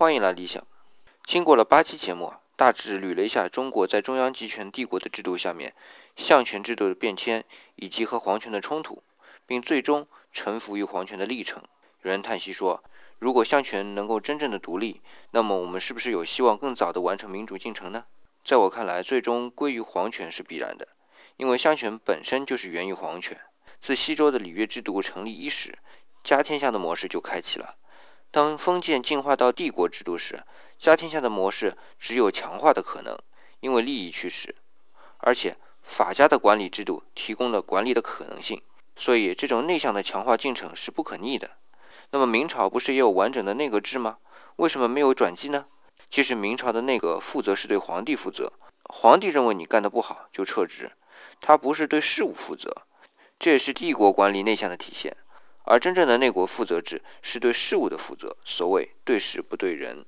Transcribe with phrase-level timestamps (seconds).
[0.00, 0.66] 欢迎来理想。
[1.26, 5.74] 经过了八期节目，大致捋了一下中国在中央集权帝国的制度下面，
[6.16, 7.44] 相权制度的变迁
[7.76, 9.02] 以及和皇权的冲突，
[9.46, 11.62] 并最终臣服于皇权的历程。
[12.00, 12.82] 有人叹息说，
[13.18, 15.02] 如果相权能够真正的独立，
[15.32, 18.06] 那么我们是不是有希望更早的完成民主进程呢？
[18.42, 20.88] 在我看来，最终归于皇权是必然的，
[21.36, 23.38] 因为相权本身就是源于皇权。
[23.82, 25.76] 自西周的礼乐制度成立伊始，
[26.24, 27.74] 家天下的模式就开启了。
[28.32, 30.44] 当封建进化到帝国制度时，
[30.78, 33.18] 家天下的模式只有强化的可能，
[33.58, 34.54] 因为利益驱使，
[35.18, 38.62] 而且法家的管理制度提供了管理的可能性，
[38.94, 41.50] 所以这种内向的强化进程是不可逆的。
[42.12, 44.18] 那么明朝不是也有完整的内阁制吗？
[44.56, 45.66] 为什么没有转机呢？
[46.08, 48.52] 其实明朝的内阁负责是对皇帝负责，
[48.84, 50.92] 皇帝认为你干得不好就撤职，
[51.40, 52.82] 他不是对事务负责，
[53.38, 55.16] 这也是帝国管理内向的体现。
[55.64, 60.04] 而真正的内国负责制是对事物的负责，所谓对事不对人。